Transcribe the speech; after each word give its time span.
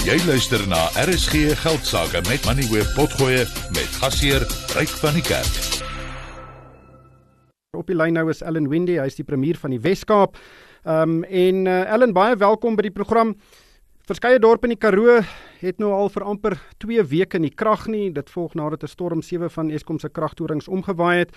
Jy 0.00 0.14
luister 0.24 0.62
na 0.64 0.86
RSG 0.96 1.52
Geldsaake 1.60 2.22
met 2.24 2.44
Money 2.48 2.64
Web 2.72 2.88
Potgoe 2.96 3.42
met 3.76 3.90
gasheer 4.00 4.40
Ryk 4.72 4.94
van 4.96 5.12
die 5.12 5.22
Kerk. 5.22 5.58
Op 7.76 7.84
die 7.84 7.96
lyn 7.98 8.16
nou 8.16 8.24
is 8.32 8.40
Ellen 8.40 8.70
Wendy, 8.72 8.96
hy 8.96 9.04
is 9.12 9.18
die 9.18 9.26
premier 9.28 9.60
van 9.60 9.74
die 9.76 9.80
Wes-Kaap. 9.84 10.40
Ehm 10.88 11.18
um, 11.18 11.20
en 11.28 11.68
uh, 11.68 11.82
Ellen 11.92 12.16
baie 12.16 12.38
welkom 12.40 12.80
by 12.80 12.86
die 12.88 12.94
program. 12.96 13.34
Verskeie 14.08 14.40
dorpe 14.40 14.70
in 14.70 14.72
die 14.72 14.80
Karoo 14.80 15.18
het 15.60 15.84
nou 15.84 15.92
al 15.92 16.08
vir 16.08 16.24
amper 16.32 16.56
2 16.80 17.04
weke 17.12 17.38
nie 17.38 17.52
krag 17.52 17.84
nie. 17.92 18.08
Dit 18.08 18.32
volg 18.32 18.56
nadat 18.56 18.88
'n 18.88 18.94
storm 18.96 19.20
7 19.20 19.52
van 19.52 19.68
Eskom 19.70 20.00
se 20.00 20.08
kragtorings 20.08 20.68
omgewaai 20.68 21.18
het 21.18 21.36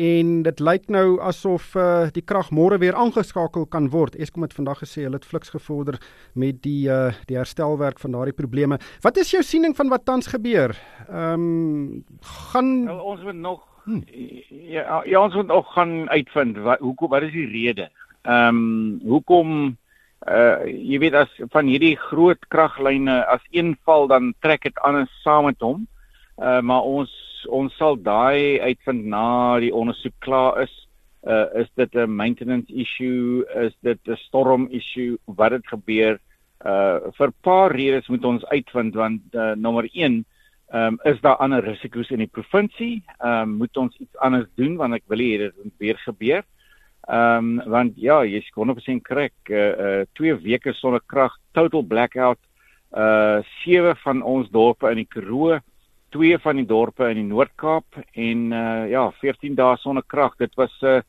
en 0.00 0.42
dit 0.42 0.60
lyk 0.60 0.88
nou 0.88 1.20
asof 1.20 1.74
uh, 1.76 2.08
die 2.12 2.24
krag 2.24 2.50
môre 2.50 2.78
weer 2.80 2.96
aangeskakel 2.96 3.66
kan 3.66 3.90
word. 3.92 4.16
Eskom 4.16 4.46
het 4.46 4.54
vandag 4.56 4.80
gesê 4.80 5.04
hulle 5.04 5.20
het 5.20 5.28
fliks 5.28 5.52
gevorder 5.52 5.98
met 6.34 6.62
die 6.64 6.88
uh, 6.88 7.12
die 7.28 7.36
herstelwerk 7.36 8.00
van 8.00 8.16
daardie 8.16 8.36
probleme. 8.36 8.78
Wat 9.04 9.16
is 9.20 9.30
jou 9.30 9.42
siening 9.42 9.76
van 9.76 9.92
wat 9.92 10.04
tans 10.04 10.26
gebeur? 10.32 10.76
Ehm 11.08 11.34
um, 11.34 12.04
gaan 12.52 12.86
well, 12.86 13.04
ons 13.12 13.22
moet 13.22 13.36
nog 13.36 13.60
hmm. 13.84 14.02
ja, 14.48 15.02
ja 15.04 15.20
ons 15.20 15.34
moet 15.34 15.46
nog 15.46 15.72
gaan 15.74 16.08
uitvind 16.08 16.58
wat 16.58 16.78
hoekom 16.78 17.10
wat 17.10 17.22
is 17.22 17.32
die 17.36 17.50
rede? 17.50 17.90
Ehm 18.22 18.56
um, 18.56 19.00
hoekom 19.04 19.76
uh 20.22 20.62
jy 20.64 21.00
weet 21.02 21.14
as 21.18 21.30
van 21.50 21.66
hierdie 21.66 21.96
groot 21.98 22.38
kraglyne 22.48 23.24
as 23.26 23.42
een 23.50 23.74
val 23.84 24.06
dan 24.06 24.34
trek 24.40 24.62
dit 24.62 24.78
anders 24.86 25.10
saam 25.22 25.44
met 25.50 25.60
hom. 25.60 25.86
Uh 26.38 26.60
maar 26.60 26.82
ons 26.82 27.10
ons 27.46 27.76
sal 27.76 27.96
daai 27.96 28.60
uitvind 28.60 29.04
na 29.04 29.58
die 29.60 29.74
ondersoek 29.74 30.14
klaar 30.18 30.62
is. 30.62 30.74
Uh 31.22 31.46
is 31.62 31.68
dit 31.76 31.94
'n 31.94 32.16
maintenance 32.16 32.72
issue? 32.72 33.44
Is 33.54 33.74
dit 33.82 33.98
'n 34.06 34.16
storm 34.16 34.68
issue? 34.70 35.18
Wat 35.26 35.52
het 35.52 35.66
gebeur? 35.66 36.18
Uh 36.64 36.98
vir 37.18 37.28
'n 37.28 37.40
paar 37.42 37.72
redes 37.72 38.08
moet 38.08 38.24
ons 38.24 38.44
uitvind 38.44 38.94
want 38.94 39.20
uh, 39.34 39.54
nommer 39.54 39.88
1 39.92 40.24
Ehm 40.72 40.86
um, 40.86 41.12
is 41.12 41.20
daar 41.20 41.36
ander 41.36 41.64
risiko's 41.64 42.10
in 42.10 42.22
die 42.22 42.30
provinsie? 42.32 43.02
Ehm 43.18 43.40
um, 43.40 43.50
moet 43.60 43.76
ons 43.76 43.96
iets 44.00 44.16
anders 44.16 44.46
doen 44.56 44.76
want 44.80 44.94
ek 44.96 45.02
wil 45.12 45.20
hê 45.20 45.34
dit 45.42 45.56
moet 45.64 45.74
weer 45.84 45.98
gebeur. 46.00 46.46
Ehm 47.12 47.60
um, 47.60 47.70
want 47.74 47.98
ja, 48.00 48.22
jy's 48.24 48.48
100% 48.56 49.02
korrek. 49.04 49.34
Uh 49.50 49.98
uh 50.00 50.06
2 50.16 50.38
weke 50.40 50.72
sonder 50.72 51.02
krag, 51.06 51.36
total 51.52 51.82
blackout. 51.82 52.40
Uh 52.88 53.44
sewe 53.60 53.92
van 54.00 54.22
ons 54.22 54.48
dorpe 54.48 54.88
in 54.88 55.02
die 55.02 55.10
Karoo 55.12 55.60
twee 56.12 56.38
van 56.38 56.60
die 56.60 56.68
dorpe 56.68 57.08
in 57.10 57.18
die 57.20 57.28
Noord-Kaap 57.30 57.98
en 58.20 58.52
uh 58.52 58.84
ja, 58.90 59.08
14 59.20 59.56
dae 59.58 59.76
sonder 59.80 60.04
krag. 60.06 60.36
Dit 60.38 60.54
was 60.60 60.72
'n 60.82 60.86
uh, 60.86 61.00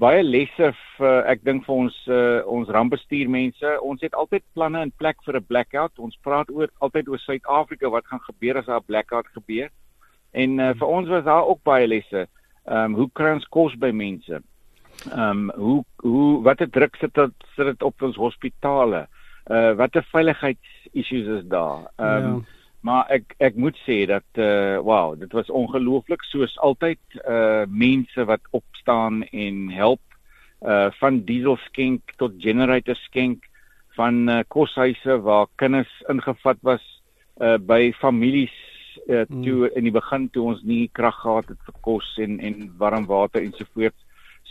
baie 0.00 0.22
lesse 0.22 0.72
vir 0.96 1.08
uh, 1.08 1.30
ek 1.32 1.44
dink 1.44 1.64
vir 1.64 1.74
ons 1.74 1.96
uh, 2.08 2.40
ons 2.46 2.68
rampbestuurmense. 2.68 3.76
Ons 3.80 4.00
het 4.04 4.14
altyd 4.14 4.44
planne 4.54 4.82
in 4.82 4.92
plek 5.00 5.16
vir 5.24 5.36
'n 5.36 5.46
blackout. 5.48 5.98
Ons 5.98 6.18
praat 6.22 6.50
oor 6.50 6.68
altyd 6.80 7.08
oor 7.08 7.18
Suid-Afrika 7.18 7.90
wat 7.90 8.06
gaan 8.06 8.20
gebeur 8.28 8.58
as 8.58 8.66
daar 8.66 8.80
'n 8.80 8.88
blackout 8.88 9.28
gebeur. 9.34 9.70
En 10.32 10.58
uh, 10.58 10.72
vir 10.74 10.88
ons 10.88 11.08
was 11.08 11.24
daar 11.24 11.46
ook 11.46 11.62
baie 11.62 11.86
lesse. 11.86 12.26
Ehm 12.66 12.84
um, 12.84 12.94
hoe 12.94 13.10
kry 13.12 13.32
ons 13.32 13.48
kos 13.48 13.74
by 13.74 13.90
mense? 13.90 14.42
Ehm 15.12 15.20
um, 15.20 15.50
hoe 15.56 15.84
hoe 16.02 16.42
watter 16.42 16.70
druk 16.70 16.96
sit 16.96 17.14
dit 17.14 17.32
sit 17.56 17.66
dit 17.66 17.82
op 17.82 18.02
ons 18.02 18.16
hospitale? 18.16 19.06
Uh 19.50 19.72
watter 19.76 20.02
veiligheidsissues 20.12 21.26
is 21.40 21.44
daar? 21.48 21.90
Ehm 21.96 22.24
um, 22.24 22.34
ja 22.34 22.56
maar 22.86 23.08
ek 23.10 23.34
ek 23.42 23.56
moet 23.58 23.78
sê 23.82 24.04
dat 24.06 24.40
uh 24.42 24.78
wow, 24.86 25.16
dit 25.18 25.32
was 25.34 25.50
ongelooflik 25.50 26.22
soos 26.30 26.54
altyd 26.68 27.18
uh 27.24 27.64
mense 27.66 28.26
wat 28.30 28.52
opstaan 28.58 29.24
en 29.32 29.66
help 29.74 30.02
uh 30.62 30.88
van 31.00 31.20
diesel 31.30 31.58
skenk 31.66 32.14
tot 32.22 32.38
generator 32.46 32.98
skenk 33.08 33.48
van 33.96 34.28
uh, 34.28 34.42
koshuise 34.52 35.18
waar 35.24 35.48
kinders 35.62 35.92
ingevat 36.12 36.60
was 36.62 36.84
uh 37.40 37.56
by 37.58 37.92
families 38.00 38.54
uh, 39.08 39.24
toe 39.42 39.70
in 39.74 39.88
die 39.88 39.94
begin 39.94 40.28
toe 40.32 40.44
ons 40.52 40.62
nie 40.62 40.86
krag 40.92 41.16
gehad 41.24 41.48
het 41.52 41.62
vir 41.68 41.78
kos 41.88 42.12
en 42.22 42.38
en 42.40 42.68
warm 42.78 43.06
water 43.08 43.42
ensovoorts. 43.42 43.98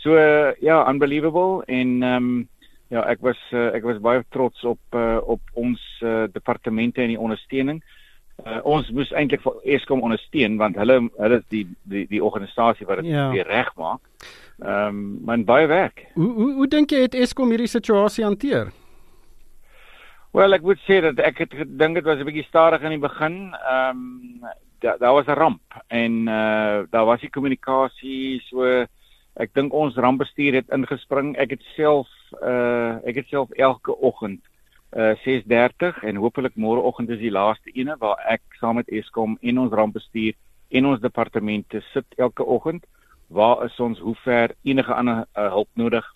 So 0.02 0.18
uh, 0.18 0.52
ja, 0.60 0.82
unbelievable 0.90 1.64
en 1.66 2.02
ehm 2.02 2.28
um, 2.28 2.48
ja, 2.90 3.02
ek 3.10 3.22
was 3.26 3.38
uh, 3.52 3.72
ek 3.74 3.86
was 3.86 4.02
baie 4.02 4.22
trots 4.30 4.64
op 4.64 4.94
uh, 4.94 5.18
op 5.22 5.42
ons 5.54 5.80
uh, 6.02 6.26
departemente 6.30 7.02
en 7.02 7.14
die 7.14 7.22
ondersteuning. 7.22 7.80
Uh, 7.80 8.05
ons 8.44 8.88
moes 8.94 9.12
eintlik 9.16 9.42
vir 9.42 9.60
Eskom 9.76 10.02
ondersteun 10.04 10.56
want 10.60 10.76
hulle 10.76 10.98
hulle 11.16 11.38
is 11.40 11.46
die 11.52 11.64
die 11.90 12.04
die 12.10 12.22
organisasie 12.22 12.86
wat 12.86 13.02
dit 13.02 13.12
ja. 13.12 13.30
weer 13.32 13.48
regmaak. 13.48 14.00
Ehm 14.62 14.88
um, 14.88 14.98
man 15.24 15.44
baie 15.44 15.66
werk. 15.66 16.06
Hoe 16.14 16.32
hoe 16.32 16.52
hoe 16.60 16.68
dink 16.68 16.92
jy 16.92 17.06
het 17.06 17.14
Eskom 17.14 17.50
hierdie 17.50 17.70
situasie 17.70 18.24
hanteer? 18.24 18.72
Wel, 20.36 20.52
ek 20.52 20.62
moet 20.62 20.80
sê 20.84 21.00
dat 21.00 21.20
ek 21.24 21.38
het 21.46 21.54
gedink 21.56 21.96
dit 21.96 22.04
was 22.04 22.18
'n 22.20 22.28
bietjie 22.28 22.48
stadig 22.48 22.82
in 22.82 22.96
die 22.96 23.06
begin. 23.08 23.54
Ehm 23.54 23.90
um, 23.90 24.50
daar 24.80 24.98
daar 24.98 25.12
was 25.12 25.26
'n 25.26 25.40
ramp 25.40 25.62
en 25.88 26.28
uh 26.28 26.84
daar 26.90 27.06
was 27.06 27.20
die 27.20 27.30
kommunikasie 27.30 28.42
so 28.48 28.86
ek 29.36 29.54
dink 29.54 29.72
ons 29.72 29.96
rampbestuur 29.96 30.54
het 30.54 30.68
ingespring. 30.70 31.36
Ek 31.36 31.50
het 31.50 31.62
self 31.76 32.08
uh 32.42 33.00
ek 33.04 33.16
het 33.16 33.28
self 33.28 33.50
elke 33.50 33.96
oggend 33.96 34.40
uh 34.44 34.55
6:30 34.96 36.02
en 36.02 36.16
hopelik 36.16 36.54
môreoggend 36.56 37.10
is 37.10 37.18
die 37.20 37.30
laaste 37.30 37.70
ene 37.74 37.96
waar 38.00 38.16
ek 38.32 38.40
saam 38.60 38.78
met 38.80 38.88
Eskom 38.88 39.36
en 39.42 39.58
ons 39.58 39.72
rampbestuur 39.72 40.32
en 40.68 40.86
ons 40.86 41.00
departemente 41.00 41.82
sit 41.92 42.06
elke 42.16 42.44
oggend. 42.44 42.86
Waar 43.28 43.64
is 43.64 43.80
ons 43.80 43.98
hoe 43.98 44.14
ver 44.24 44.54
enige 44.62 44.94
ander 44.94 45.26
uh, 45.36 45.50
hulp 45.52 45.68
nodig? 45.74 46.06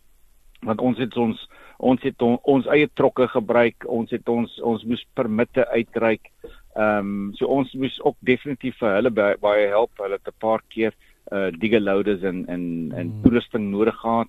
Want 0.64 0.80
ons 0.80 0.98
het 0.98 1.16
ons 1.16 1.48
ons 1.76 2.02
het 2.02 2.22
on, 2.22 2.38
ons 2.42 2.66
eie 2.72 2.88
trokke 2.94 3.28
gebruik 3.28 3.84
ons 3.88 4.10
het 4.10 4.28
ons 4.28 4.60
ons 4.60 4.84
moes 4.84 5.06
permitte 5.14 5.68
uitreik. 5.68 6.32
Ehm 6.76 6.98
um, 6.98 7.30
so 7.36 7.46
ons 7.46 7.72
moes 7.74 8.00
ook 8.00 8.16
definitief 8.20 8.78
vir 8.80 8.96
hulle 8.96 9.10
baie, 9.10 9.36
baie 9.40 9.68
help. 9.68 9.92
Hulle 10.00 10.16
het 10.16 10.28
'n 10.28 10.40
paar 10.40 10.64
keer 10.68 10.96
uh 11.32 11.50
digger 11.52 11.80
loaders 11.80 12.22
en 12.22 12.46
en 12.48 12.92
en 12.96 13.06
hmm. 13.06 13.22
toerusting 13.22 13.70
nodig 13.70 13.96
gehad 14.00 14.28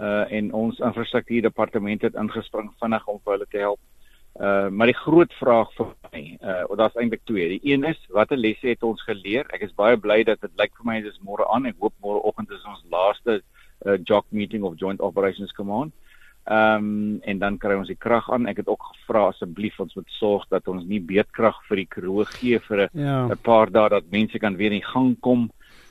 uh 0.00 0.32
en 0.32 0.52
ons 0.56 0.78
infrastruktuur 0.78 1.42
departement 1.42 2.02
het 2.02 2.14
ingespring 2.14 2.70
vinnig 2.80 3.06
om 3.06 3.20
vir 3.24 3.36
hulle 3.36 3.48
te 3.50 3.62
help. 3.64 3.80
Uh 4.40 4.68
maar 4.68 4.88
die 4.88 5.00
groot 5.02 5.32
vraag 5.38 5.72
vir 5.76 5.92
my, 6.12 6.22
uh 6.40 6.76
daar's 6.80 6.96
eintlik 6.96 7.24
twee. 7.28 7.48
Die 7.56 7.72
een 7.72 7.84
is 7.84 8.00
watter 8.16 8.40
lesse 8.40 8.68
het 8.68 8.82
ons 8.82 9.02
geleer? 9.08 9.46
Ek 9.52 9.66
is 9.66 9.76
baie 9.76 9.96
bly 9.96 10.22
dat 10.24 10.40
dit 10.40 10.52
lyk 10.56 10.72
vir 10.78 10.86
my 10.92 11.00
dis 11.04 11.18
môre 11.26 11.48
aan. 11.52 11.66
Ek 11.66 11.80
hoop 11.80 11.94
môreoggend 12.00 12.52
is 12.56 12.64
ons 12.64 12.86
laaste 12.90 13.40
uh 13.86 13.98
jock 14.04 14.26
meeting 14.30 14.64
of 14.64 14.78
joint 14.80 15.00
operations 15.00 15.52
command. 15.52 15.92
Ehm 16.50 16.84
um, 16.84 17.18
en 17.20 17.38
dan 17.38 17.58
kry 17.60 17.76
ons 17.76 17.90
die 17.90 17.98
krag 18.00 18.30
aan. 18.32 18.48
Ek 18.48 18.62
het 18.62 18.68
ook 18.68 18.82
gevra 18.94 19.26
asseblief 19.28 19.76
ons 19.80 19.94
moet 19.94 20.08
sorg 20.16 20.46
dat 20.48 20.68
ons 20.72 20.86
nie 20.88 21.00
beedkrag 21.00 21.58
vir 21.68 21.82
die 21.82 21.86
Karoo 21.86 22.24
gee 22.24 22.58
vir 22.58 22.88
'n 22.88 23.04
ja. 23.04 23.28
paar 23.42 23.70
dae 23.70 23.88
dat 23.88 24.10
mense 24.10 24.38
kan 24.38 24.56
weer 24.56 24.72
in 24.72 24.82
gang 24.82 25.16
kom. 25.20 25.50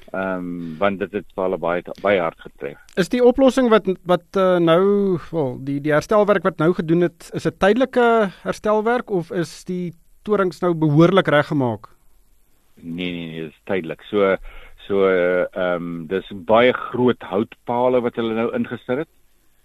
Ehm 0.10 0.38
um, 0.38 0.78
want 0.78 1.00
dit 1.00 1.12
het 1.14 1.26
vir 1.36 1.44
hulle 1.44 1.58
baie 1.62 1.82
baie 2.02 2.22
hard 2.22 2.40
getref. 2.42 2.78
Is 2.98 3.12
die 3.14 3.22
oplossing 3.22 3.68
wat 3.70 3.86
wat 4.10 4.38
uh, 4.42 4.58
nou 4.58 5.20
wel 5.30 5.52
die 5.68 5.78
die 5.86 5.94
herstelwerk 5.94 6.48
wat 6.48 6.58
nou 6.58 6.72
gedoen 6.74 7.06
het, 7.06 7.30
is 7.38 7.46
'n 7.46 7.58
tydelike 7.62 8.32
herstelwerk 8.42 9.10
of 9.10 9.30
is 9.32 9.64
die 9.66 9.94
torings 10.24 10.62
nou 10.62 10.74
behoorlik 10.74 11.28
reggemaak? 11.28 11.90
Nee 12.82 13.12
nee 13.12 13.28
nee, 13.28 13.42
dit 13.42 13.52
is 13.52 13.62
tydelik. 13.66 14.02
So 14.10 14.36
so 14.88 15.06
ehm 15.06 15.76
um, 15.76 16.08
dis 16.08 16.26
baie 16.34 16.74
groot 16.74 17.22
houtpale 17.22 18.02
wat 18.02 18.16
hulle 18.16 18.34
nou 18.34 18.50
ingesit 18.56 19.06
het. 19.06 19.12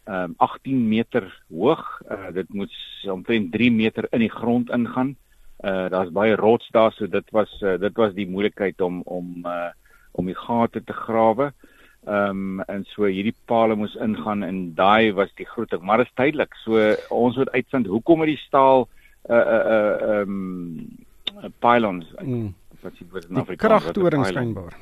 Ehm 0.04 0.24
um, 0.24 0.34
18 0.36 0.88
meter 0.88 1.24
hoog. 1.48 2.02
Uh, 2.10 2.32
dit 2.32 2.52
moet 2.52 2.74
omtrent 3.08 3.52
3 3.52 3.72
meter 3.72 4.06
in 4.10 4.20
die 4.20 4.34
grond 4.34 4.70
ingaan. 4.70 5.16
Uh 5.64 5.88
daar's 5.88 6.12
baie 6.12 6.36
rots 6.36 6.68
daar, 6.70 6.92
so 6.92 7.06
dit 7.06 7.30
was 7.30 7.62
uh, 7.62 7.78
dit 7.78 7.96
was 7.96 8.12
die 8.12 8.28
moeilikheid 8.28 8.80
om 8.80 9.00
om 9.04 9.40
uh 9.46 9.72
om 10.14 10.26
die 10.30 10.38
gate 10.38 10.84
te 10.84 10.96
grawe. 11.04 11.52
Ehm 12.04 12.60
um, 12.60 12.60
en 12.68 12.82
so 12.92 13.08
hierdie 13.08 13.34
pale 13.48 13.76
moes 13.80 13.94
ingaan 13.94 14.42
en 14.44 14.58
daai 14.76 15.12
was 15.16 15.30
die 15.40 15.46
groot 15.48 15.70
ding, 15.70 15.82
maar 15.82 16.02
dit 16.02 16.10
is 16.10 16.16
tydelik. 16.20 16.52
So 16.64 16.80
ons 17.08 17.36
moet 17.40 17.50
uitvind 17.54 17.86
hoekom 17.88 18.24
het 18.24 18.34
die 18.34 18.42
staal 18.42 18.88
uh 19.30 19.36
uh 19.36 19.62
uh 19.76 20.18
ehm 20.18 20.34
um, 20.34 21.52
pylons 21.64 22.10
mm. 22.20 22.50
wat 22.82 22.98
sê 22.98 23.06
word 23.10 23.30
in 23.30 23.40
Afrikaans 23.40 23.84
kragtoring 23.84 24.26
skynbaar. 24.28 24.76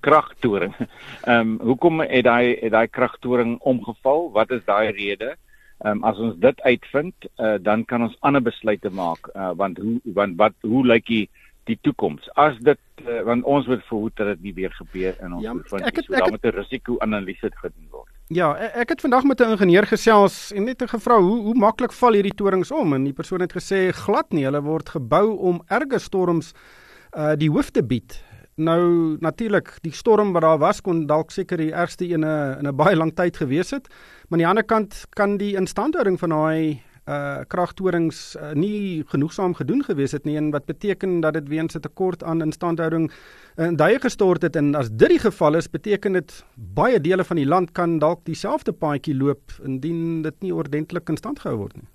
kragtoring. 0.00 0.74
Ehm 0.82 1.40
um, 1.40 1.56
hoekom 1.70 2.04
het 2.06 2.24
daai 2.24 2.54
het 2.60 2.70
daai 2.72 2.86
kragtoring 2.88 3.56
omgeval? 3.60 4.30
Wat 4.32 4.50
is 4.50 4.62
daai 4.64 4.92
rede? 4.94 5.34
Ehm 5.82 5.98
um, 5.98 6.04
as 6.04 6.18
ons 6.18 6.38
dit 6.38 6.60
uitvind, 6.62 7.14
uh, 7.36 7.56
dan 7.60 7.84
kan 7.84 8.02
ons 8.06 8.16
ander 8.20 8.42
besluite 8.42 8.90
maak. 8.90 9.26
Uh, 9.34 9.50
want 9.58 9.78
hoe 9.78 9.98
want 10.14 10.38
wat 10.38 10.54
hoe 10.62 10.86
lyk 10.86 11.06
die 11.10 11.26
die 11.68 11.78
toekoms. 11.82 12.26
As 12.40 12.56
dit 12.64 12.80
uh, 13.04 13.22
want 13.26 13.44
ons 13.48 13.66
moet 13.70 13.82
verhoed 13.88 14.16
dat 14.20 14.34
dit 14.34 14.42
nie 14.48 14.54
weer 14.56 14.74
gebeur 14.76 15.16
in 15.24 15.36
ons 15.36 15.44
ja, 15.44 15.54
ek 15.80 16.00
het, 16.00 16.08
so 16.08 16.16
daarmee 16.16 16.40
'n 16.42 16.56
risiko-analise 16.58 17.50
gedoen 17.60 17.88
word. 17.90 18.10
Ja, 18.28 18.54
ek, 18.56 18.76
ek 18.84 18.88
het 18.88 19.00
vandag 19.00 19.24
met 19.24 19.40
'n 19.40 19.56
ingenieur 19.56 19.86
gesels 19.86 20.52
en 20.52 20.64
net 20.64 20.82
gevra 20.82 21.18
hoe 21.20 21.40
hoe 21.42 21.54
maklik 21.54 21.92
val 21.92 22.12
hierdie 22.12 22.34
torings 22.34 22.70
om 22.70 22.92
en 22.92 23.04
die 23.04 23.12
persoon 23.12 23.40
het 23.40 23.52
gesê 23.52 23.92
glad 23.92 24.32
nie, 24.32 24.44
hulle 24.44 24.62
word 24.62 24.88
gebou 24.88 25.36
om 25.38 25.62
erge 25.68 25.98
storms 25.98 26.54
uh 27.16 27.34
die 27.36 27.50
hoof 27.50 27.70
te 27.70 27.82
bied. 27.82 28.22
Nou 28.56 29.16
natuurlik, 29.20 29.78
die 29.82 29.92
storm 29.92 30.32
wat 30.32 30.42
daar 30.42 30.58
was 30.58 30.80
kon 30.80 31.06
dalk 31.06 31.30
seker 31.30 31.56
die 31.56 31.72
ergste 31.72 32.04
een 32.04 32.24
in 32.24 32.66
'n 32.66 32.76
baie 32.76 32.96
lang 32.96 33.14
tyd 33.14 33.36
gewees 33.36 33.70
het, 33.70 33.88
maar 34.28 34.38
aan 34.38 34.38
die 34.38 34.48
ander 34.48 34.64
kant 34.64 35.06
kan 35.10 35.36
die 35.36 35.56
instandhouding 35.56 36.18
van 36.18 36.28
daai 36.28 36.82
uh 37.06 37.44
kragtorings 37.48 38.36
uh, 38.40 38.52
nie 38.56 39.04
genoegsaam 39.12 39.54
gedoen 39.54 39.82
gewees 39.84 40.12
het 40.12 40.24
nie 40.24 40.36
en 40.40 40.50
wat 40.50 40.64
beteken 40.66 41.20
dat 41.20 41.34
dit 41.34 41.48
weens 41.48 41.76
'n 41.76 41.80
tekort 41.80 42.24
aan 42.24 42.42
instandhouding 42.42 43.10
in 43.56 43.76
duie 43.76 44.00
gestort 44.00 44.42
het 44.42 44.56
en 44.56 44.74
as 44.74 44.88
dit 44.88 45.08
die 45.08 45.18
geval 45.18 45.54
is 45.54 45.70
beteken 45.70 46.12
dit 46.12 46.44
baie 46.54 47.00
dele 47.00 47.24
van 47.24 47.36
die 47.36 47.46
land 47.46 47.72
kan 47.72 47.98
dalk 47.98 48.24
dieselfde 48.24 48.72
paadjie 48.72 49.14
loop 49.14 49.52
indien 49.64 50.22
dit 50.22 50.40
nie 50.40 50.54
ordentlik 50.54 51.08
in 51.08 51.16
stand 51.16 51.38
gehou 51.38 51.58
word 51.58 51.76
nie. 51.76 51.88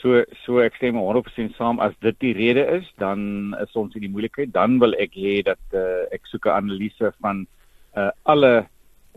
So 0.00 0.24
so 0.46 0.60
ek 0.64 0.78
stem 0.80 0.96
100% 0.96 1.56
saam 1.58 1.80
as 1.84 1.92
dit 2.00 2.16
die 2.24 2.32
rede 2.32 2.64
is, 2.78 2.86
dan 3.02 3.54
is 3.60 3.76
ons 3.76 3.94
in 3.94 4.00
die 4.00 4.12
moeilikheid. 4.12 4.52
Dan 4.52 4.78
wil 4.80 4.96
ek 4.96 5.12
hê 5.12 5.42
dat 5.44 5.60
uh, 5.76 6.08
ek 6.14 6.24
soek 6.24 6.46
'n 6.46 6.56
analise 6.56 7.12
van 7.20 7.46
uh, 7.96 8.08
alle 8.24 8.68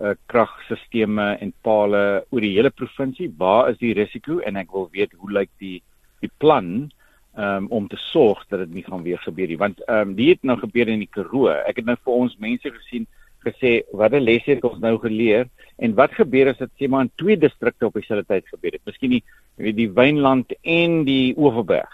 uh, 0.01 0.16
kragstelsels 0.25 1.40
en 1.40 1.54
pale 1.62 2.25
oor 2.30 2.42
die 2.42 2.56
hele 2.56 2.69
provinsie. 2.69 3.31
Waar 3.38 3.69
is 3.69 3.78
die 3.78 3.94
risiko 3.94 4.40
en 4.40 4.56
ek 4.56 4.72
wil 4.72 4.90
weet 4.92 5.13
hoe 5.18 5.31
lyk 5.31 5.50
die 5.60 5.81
die 6.24 6.31
plan 6.40 6.92
um, 7.36 7.68
om 7.68 7.88
te 7.88 7.98
sorg 7.98 8.45
dat 8.48 8.60
dit 8.60 8.74
nie 8.74 8.84
gaan 8.84 9.04
weer 9.04 9.19
gebeur 9.19 9.48
nie. 9.48 9.57
Want 9.57 9.81
ehm 9.88 10.10
um, 10.10 10.16
dit 10.16 10.28
het 10.28 10.44
nou 10.44 10.57
gebeur 10.60 10.88
in 10.88 11.04
die 11.04 11.12
Karoo. 11.12 11.50
Ek 11.51 11.81
het 11.81 11.86
nou 11.86 11.98
vir 12.00 12.13
ons 12.13 12.38
mense 12.40 12.72
gesien 12.80 13.07
gesê 13.44 13.81
watter 13.92 14.24
lesse 14.24 14.54
het 14.54 14.63
ons 14.63 14.80
nou 14.80 14.95
geleer 15.04 15.50
en 15.78 15.95
wat 15.98 16.13
gebeur 16.16 16.54
as 16.54 16.62
dit 16.62 16.72
sê 16.80 16.88
maar 16.88 17.04
in 17.06 17.12
twee 17.19 17.36
distrikte 17.38 17.90
op 17.90 17.98
dieselfde 18.00 18.28
tyd 18.30 18.48
gebeur 18.48 18.78
het. 18.78 18.86
Miskien 18.88 19.18
die 19.18 19.24
weet 19.60 19.78
die 19.78 19.90
Wynland 19.92 20.54
en 20.62 21.04
die 21.07 21.36
Oeverberg. 21.38 21.92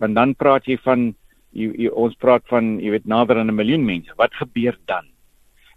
Want 0.00 0.16
dan 0.16 0.34
praat 0.34 0.66
jy 0.66 0.78
van 0.84 1.10
jy, 1.52 1.68
jy 1.86 1.90
ons 1.92 2.16
praat 2.16 2.46
van 2.48 2.76
jy 2.80 2.96
weet 2.96 3.06
nader 3.06 3.38
aan 3.40 3.50
'n 3.50 3.60
miljoen 3.60 3.84
mense. 3.84 4.12
Wat 4.16 4.32
gebeur 4.34 4.78
dan? 4.86 5.04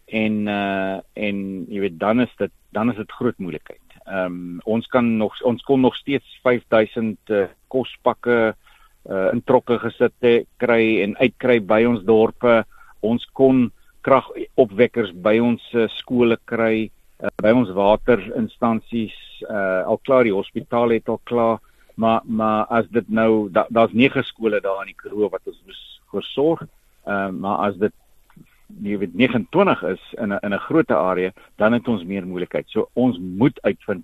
En 0.09 0.47
uh 0.47 0.97
en 1.13 1.37
jy 1.69 1.79
weet 1.85 1.99
dan 1.99 2.21
is 2.21 2.33
dit 2.37 2.51
dan 2.73 2.89
is 2.91 2.97
dit 2.97 3.11
groot 3.11 3.37
moeilikheid. 3.37 3.85
Ehm 4.05 4.25
um, 4.25 4.61
ons 4.63 4.87
kan 4.87 5.17
nog 5.17 5.41
ons 5.41 5.61
kon 5.63 5.81
nog 5.81 5.95
steeds 5.95 6.39
5000 6.43 7.17
uh, 7.29 7.45
kospakke 7.67 8.55
uh 9.09 9.27
in 9.33 9.43
trokke 9.43 9.79
gesit 9.79 10.13
te 10.19 10.45
kry 10.57 11.01
en 11.03 11.17
uitkry 11.17 11.59
by 11.61 11.83
ons 11.85 12.03
dorpe. 12.03 12.63
Ons 12.99 13.25
kon 13.33 13.69
kragopwekkers 14.01 15.11
by 15.13 15.37
ons 15.43 15.63
uh, 15.73 15.87
skole 15.99 16.37
kry 16.49 16.89
uh, 17.21 17.31
by 17.43 17.51
ons 17.55 17.71
waterinstansies 17.75 19.17
uh, 19.47 19.83
al 19.85 19.99
klaar 20.05 20.27
die 20.27 20.35
hospitaal 20.35 20.95
het 20.95 21.09
al 21.11 21.21
klaar 21.29 21.59
maar 21.99 22.21
maar 22.25 22.65
as 22.71 22.87
dit 22.95 23.09
nou 23.09 23.49
daar's 23.51 23.71
da 23.75 23.87
nege 23.91 24.23
skole 24.23 24.61
daar 24.63 24.83
in 24.85 24.93
die 24.93 24.99
Karoo 25.01 25.29
wat 25.29 25.47
ons 25.51 25.59
moes 25.67 25.81
versorg 26.13 26.63
uh, 26.63 27.29
maar 27.29 27.67
as 27.67 27.79
dit 27.81 27.95
jy 28.83 28.97
weet 28.97 29.15
29 29.15 29.83
is 29.83 30.03
in 30.17 30.33
'n 30.33 30.39
in 30.41 30.53
'n 30.53 30.65
groot 30.67 30.91
area 30.91 31.31
dan 31.57 31.73
het 31.73 31.87
ons 31.87 32.03
meer 32.03 32.27
moeilikheid 32.27 32.65
so 32.67 32.89
ons 32.93 33.17
moet 33.19 33.59
uitvind 33.61 34.03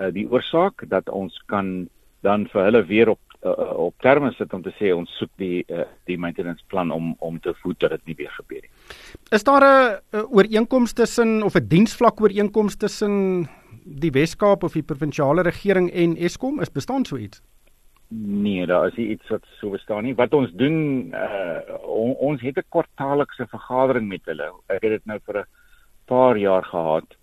uh, 0.00 0.12
die 0.12 0.28
oorsaak 0.30 0.88
dat 0.88 1.08
ons 1.08 1.42
kan 1.46 1.88
dan 2.20 2.46
vir 2.46 2.62
hulle 2.62 2.82
weer 2.84 3.08
op 3.08 3.20
uh, 3.44 3.78
op 3.88 3.94
terme 4.00 4.32
sit 4.32 4.52
om 4.52 4.62
te 4.62 4.72
sê 4.78 4.92
ons 4.94 5.10
soek 5.18 5.30
die 5.36 5.64
uh, 5.68 5.84
die 6.04 6.18
maintenance 6.18 6.64
plan 6.66 6.90
om 6.90 7.14
om 7.18 7.40
te 7.40 7.54
voed 7.62 7.78
dat 7.80 7.90
dit 7.90 8.06
nie 8.06 8.14
weer 8.14 8.30
gebeur 8.30 8.62
nie. 8.62 8.70
Is 9.30 9.44
daar 9.44 9.64
'n 10.12 10.26
ooreenkoms 10.30 10.92
tussen 10.92 11.42
of 11.42 11.54
'n 11.54 11.68
diensvlak 11.68 12.20
ooreenkoms 12.20 12.76
tussen 12.76 13.48
die 13.84 14.10
Wes-Kaap 14.10 14.62
of 14.62 14.72
die 14.72 14.82
provinsiale 14.82 15.42
regering 15.42 15.90
en 15.90 16.16
Eskom? 16.16 16.60
Is 16.60 16.72
bestaan 16.72 17.04
so 17.04 17.16
iets? 17.16 17.42
Nee, 18.08 18.66
daar 18.66 18.86
is 18.86 18.94
iets 18.94 19.28
wat 19.28 19.44
so 19.58 19.70
bestaan 19.70 20.04
nie. 20.06 20.14
Wat 20.14 20.34
ons 20.34 20.52
doen, 20.54 20.76
uh, 21.10 21.58
on, 21.82 22.14
ons 22.14 22.40
het 22.40 22.58
'n 22.58 22.68
kwartaallikse 22.68 23.46
vergadering 23.50 24.08
met 24.08 24.24
hulle. 24.24 24.52
Ek 24.66 24.82
het 24.82 24.90
dit 24.90 25.06
nou 25.06 25.18
vir 25.26 25.38
'n 25.40 25.46
paar 26.04 26.36
jaar 26.36 26.64
gehad 26.64 27.16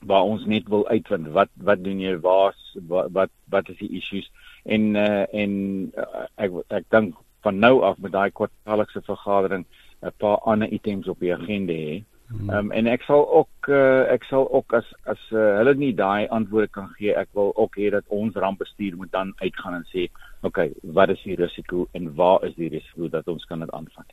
waar 0.00 0.22
ons 0.22 0.44
net 0.44 0.68
wil 0.68 0.88
uitvind 0.88 1.28
wat 1.28 1.48
wat 1.56 1.82
doen 1.84 2.00
jy 2.00 2.18
waar 2.20 2.54
wat 2.88 3.10
wat, 3.12 3.30
wat 3.50 3.68
is 3.68 3.78
die 3.78 3.96
issues 3.98 4.30
en 4.64 4.94
uh, 4.94 5.24
en 5.34 5.52
uh, 5.96 6.26
ek 6.36 6.52
ek 6.68 6.84
dink 6.90 7.16
van 7.42 7.58
nou 7.58 7.82
af 7.82 7.98
met 7.98 8.12
daai 8.12 8.30
kwartaallikse 8.30 9.02
vergadering 9.02 9.64
'n 10.02 10.12
paar 10.16 10.38
ander 10.38 10.68
items 10.68 11.08
op 11.08 11.18
die 11.20 11.34
agenda 11.34 11.72
hê. 11.72 12.04
Hmm. 12.28 12.50
Um, 12.50 12.72
en 12.76 12.86
ek 12.92 13.06
sal 13.08 13.22
ook 13.24 13.70
uh, 13.72 14.04
ek 14.12 14.26
sal 14.28 14.44
ook 14.52 14.74
as 14.76 14.88
as 15.08 15.20
uh, 15.32 15.56
hulle 15.60 15.72
nie 15.80 15.94
daai 15.96 16.28
antwoorde 16.28 16.68
kan 16.76 16.90
gee, 16.98 17.14
ek 17.16 17.30
wil 17.38 17.54
ook 17.56 17.78
hê 17.80 17.88
dat 17.94 18.04
ons 18.12 18.36
rampbestuur 18.36 18.98
moet 19.00 19.12
dan 19.16 19.32
uitgaan 19.40 19.78
en 19.78 19.86
sê, 19.88 20.10
oké, 20.42 20.48
okay, 20.48 20.92
wat 20.92 21.14
is 21.14 21.22
die 21.24 21.38
risiko 21.40 21.86
en 21.96 22.10
waar 22.18 22.44
is 22.44 22.52
die 22.60 22.68
risiko 22.68 23.08
dat 23.08 23.28
ons 23.32 23.48
kan 23.48 23.64
dit 23.64 23.72
aanvat? 23.72 24.12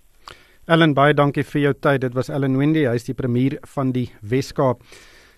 Ellen 0.71 0.95
baie 0.97 1.13
dankie 1.13 1.43
vir 1.45 1.61
jou 1.61 1.73
tyd. 1.77 2.01
Dit 2.01 2.15
was 2.15 2.31
Ellen 2.31 2.55
Wendy, 2.57 2.87
hy 2.87 2.95
is 2.97 3.05
die 3.05 3.17
premier 3.17 3.59
van 3.75 3.91
die 3.93 4.07
Wes-Kaap. 4.23 4.81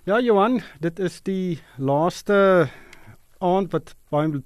Ja 0.08 0.22
Johan, 0.24 0.62
dit 0.80 1.02
is 1.04 1.18
die 1.26 1.58
laaste 1.82 2.70
aand 3.44 3.74
wat 3.74 3.96
baie 4.14 4.44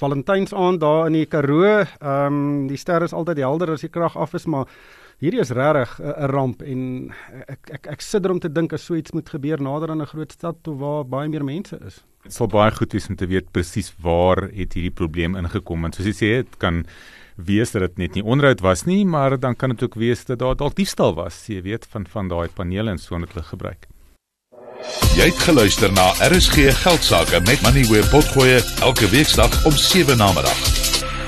Valentynsaand 0.00 0.80
daar 0.80 1.06
in 1.06 1.16
die 1.16 1.26
Karoo. 1.26 1.84
Ehm 1.84 2.26
um, 2.26 2.66
die 2.68 2.76
sterre 2.80 3.04
is 3.04 3.14
altyd 3.14 3.38
helder 3.44 3.72
as 3.72 3.86
die 3.86 3.92
krag 3.92 4.16
af 4.16 4.34
is, 4.34 4.46
maar 4.46 4.66
hierdie 5.22 5.42
is 5.42 5.52
regtig 5.54 5.98
'n 6.00 6.30
ramp 6.34 6.62
en 6.62 7.12
ek 7.48 7.70
ek 7.78 7.86
ek 7.94 8.00
sit 8.02 8.24
er 8.24 8.32
om 8.32 8.40
te 8.40 8.50
dink 8.52 8.72
as 8.72 8.84
so 8.84 8.94
iets 8.94 9.12
moet 9.12 9.28
gebeur 9.28 9.60
nader 9.62 9.90
aan 9.90 10.02
'n 10.02 10.12
groot 10.14 10.32
stad 10.32 10.56
toe 10.62 10.74
waar 10.74 11.04
baie 11.04 11.28
meer 11.28 11.44
mense 11.44 11.78
is. 11.86 12.02
Dit 12.24 12.32
sal 12.32 12.46
baie 12.46 12.70
goed 12.70 12.92
wees 12.92 13.08
om 13.08 13.16
te 13.16 13.26
weet 13.26 13.52
presies 13.52 13.92
waar 14.02 14.50
het 14.50 14.74
hierdie 14.74 14.90
probleem 14.90 15.36
ingekom 15.36 15.84
en 15.84 15.92
soos 15.92 16.06
jy 16.06 16.12
sê 16.14 16.30
dit 16.42 16.58
kan 16.58 16.84
wees 17.36 17.70
dat 17.72 17.82
dit 17.82 17.98
net 17.98 18.14
nie 18.14 18.24
onruit 18.24 18.60
was 18.60 18.84
nie, 18.84 19.04
maar 19.04 19.38
dan 19.38 19.56
kan 19.56 19.70
dit 19.70 19.82
ook 19.82 19.94
wees 19.94 20.24
dat 20.24 20.38
daar 20.38 20.56
dalk 20.56 20.74
diefstal 20.74 21.14
was, 21.14 21.46
jy 21.46 21.62
weet 21.62 21.86
van 21.86 22.06
van 22.06 22.28
daai 22.28 22.48
panele 22.48 22.90
en 22.90 22.98
so 22.98 23.18
net 23.18 23.32
hulle 23.32 23.44
gebruik. 23.44 23.86
Jy 25.16 25.24
het 25.30 25.38
geluister 25.38 25.92
na 25.92 26.10
RSG 26.28 26.72
Geldsaake 26.82 27.40
met 27.46 27.62
Money 27.62 27.84
where 27.84 28.08
potgoe 28.10 28.60
elke 28.80 29.08
weeksdag 29.08 29.64
om 29.66 29.72
7 29.72 30.16
na 30.18 30.32
middag. 30.32 31.11